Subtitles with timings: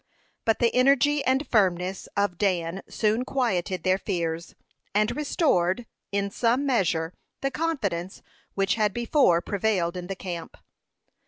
[0.45, 4.55] But the energy and firmness of Dan soon quieted their fears,
[4.95, 8.23] and restored, in some measure, the confidence
[8.55, 10.57] which had before prevailed in the camp.